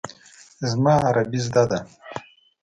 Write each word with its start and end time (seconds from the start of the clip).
زما 0.69 0.93
عربي 1.05 1.39
زده 1.47 1.63
ده. 1.71 1.79